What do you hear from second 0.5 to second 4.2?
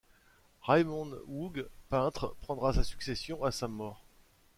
Raymond Woog, peintre, prendra sa succession à sa mort.